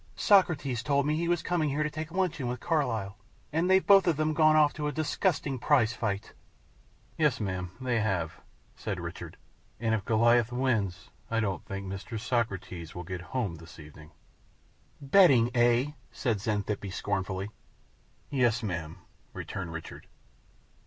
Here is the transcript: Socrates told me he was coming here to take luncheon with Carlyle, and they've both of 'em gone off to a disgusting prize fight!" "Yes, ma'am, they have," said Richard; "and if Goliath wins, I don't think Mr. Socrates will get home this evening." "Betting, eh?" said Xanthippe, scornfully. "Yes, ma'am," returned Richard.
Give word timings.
Socrates 0.15 0.81
told 0.81 1.05
me 1.05 1.15
he 1.15 1.27
was 1.27 1.43
coming 1.43 1.69
here 1.69 1.83
to 1.83 1.89
take 1.91 2.11
luncheon 2.11 2.47
with 2.47 2.59
Carlyle, 2.59 3.19
and 3.53 3.69
they've 3.69 3.85
both 3.85 4.07
of 4.07 4.19
'em 4.19 4.33
gone 4.33 4.55
off 4.55 4.73
to 4.73 4.87
a 4.87 4.91
disgusting 4.91 5.59
prize 5.59 5.93
fight!" 5.93 6.33
"Yes, 7.19 7.39
ma'am, 7.39 7.69
they 7.79 7.99
have," 7.99 8.41
said 8.75 8.99
Richard; 8.99 9.37
"and 9.79 9.93
if 9.93 10.03
Goliath 10.03 10.51
wins, 10.51 11.11
I 11.29 11.39
don't 11.39 11.63
think 11.67 11.85
Mr. 11.85 12.19
Socrates 12.19 12.95
will 12.95 13.03
get 13.03 13.21
home 13.21 13.57
this 13.57 13.77
evening." 13.77 14.09
"Betting, 14.99 15.51
eh?" 15.53 15.91
said 16.11 16.41
Xanthippe, 16.41 16.89
scornfully. 16.89 17.51
"Yes, 18.31 18.63
ma'am," 18.63 19.01
returned 19.33 19.71
Richard. 19.71 20.07